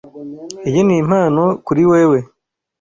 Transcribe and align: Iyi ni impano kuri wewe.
Iyi 0.67 0.81
ni 0.85 0.95
impano 1.01 1.43
kuri 1.65 1.83
wewe. 1.91 2.19